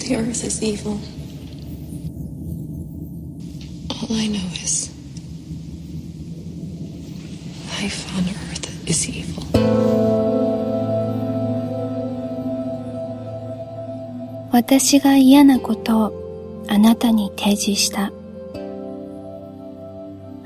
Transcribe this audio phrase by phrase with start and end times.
[0.00, 0.98] The earth is evil.
[3.90, 4.90] All I know is
[7.80, 9.44] life on earth is evil.
[14.52, 18.10] 私が嫌なことをあなたに提示した。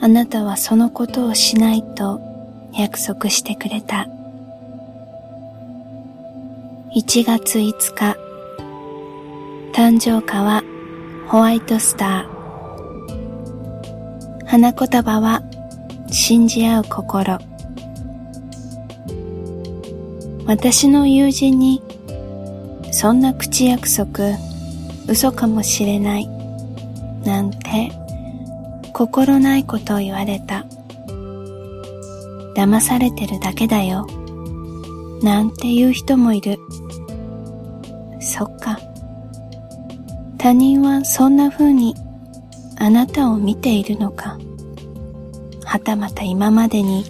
[0.01, 2.21] あなたはそのことをしないと
[2.75, 4.07] 約束してくれた。
[6.95, 8.17] 1月5日、
[9.75, 10.63] 誕生花は
[11.27, 12.35] ホワイトスター。
[14.47, 15.43] 花言葉は
[16.13, 17.41] 信じ合う心。
[20.47, 21.83] 私の友人に
[22.93, 24.39] そんな口約束
[25.09, 26.29] 嘘かもしれない
[27.25, 27.91] なんて
[28.93, 30.65] 心ないことを言われた。
[32.55, 34.07] 騙されてるだけだよ。
[35.21, 36.61] なんて言う人もいる。
[40.45, 41.95] 他人はそんな風に
[42.77, 44.37] あなたを見ているのか。
[45.65, 47.07] はたまた今までに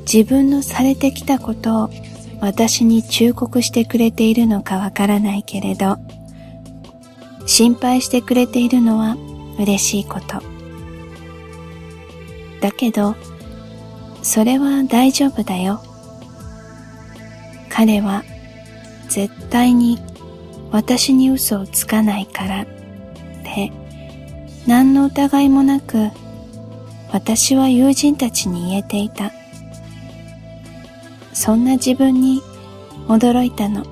[0.00, 1.90] 自分のされてきたことを
[2.42, 5.96] 私に忠告してくれているのかわからないけれど、
[7.46, 9.16] 心配してくれているのは
[9.58, 10.42] 嬉しいこと。
[12.60, 13.16] だけど、
[14.22, 15.80] それは大丈夫だよ。
[17.70, 18.22] 彼は
[19.08, 19.98] 絶対に
[20.70, 22.66] 私に嘘をつかないからっ
[23.44, 23.72] て
[24.66, 26.10] 何の疑いもなく
[27.12, 29.32] 私は友人たちに言えていた。
[31.32, 32.42] そんな自分に
[33.08, 33.84] 驚いたの。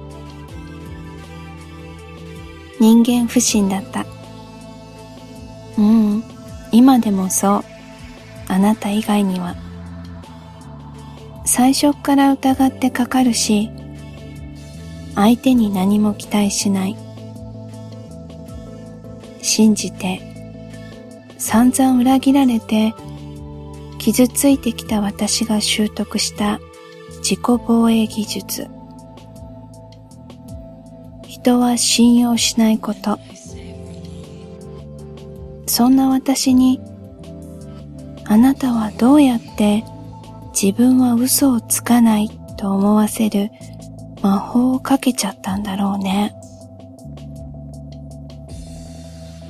[2.81, 4.05] 人間不信だった。
[5.78, 6.25] うん、
[6.72, 7.64] 今でもそう。
[8.48, 9.56] あなた以外には
[11.44, 13.70] 最初から疑ってかかるし
[15.15, 16.97] 相手に何も期待しない。
[19.43, 20.21] 信じて
[21.39, 22.95] 散々裏切られて
[23.99, 26.61] 傷ついてきた私が習得した
[27.19, 28.69] 自己防衛技術。
[31.27, 33.19] 人は信用しないこと。
[35.67, 36.81] そんな私に
[38.27, 39.84] あなたはどうやって
[40.59, 43.50] 自分は嘘をつかないと思わせる
[44.25, 46.35] 魔法をかけちゃったんだろうね。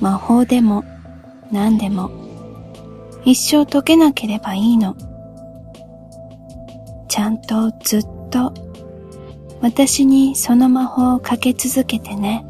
[0.01, 0.83] 魔法でも
[1.49, 2.11] 何でも
[3.23, 4.97] 一生解けなければいいの。
[7.07, 8.53] ちゃんとずっと
[9.61, 12.45] 私にその魔法をかけ続けてね。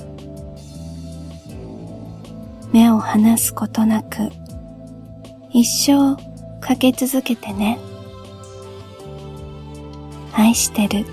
[2.74, 4.32] 目を離すことなく
[5.52, 6.16] 一生
[6.60, 7.78] かけ続けてね。
[10.34, 11.06] 愛してる。